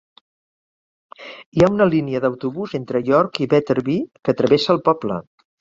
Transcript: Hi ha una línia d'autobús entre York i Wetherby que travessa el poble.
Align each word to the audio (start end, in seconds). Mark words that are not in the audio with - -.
Hi 1.25 1.65
ha 1.65 1.69
una 1.75 1.87
línia 1.91 2.23
d'autobús 2.25 2.75
entre 2.81 3.05
York 3.13 3.41
i 3.47 3.51
Wetherby 3.55 4.01
que 4.29 4.37
travessa 4.43 4.77
el 4.79 4.87
poble. 4.93 5.25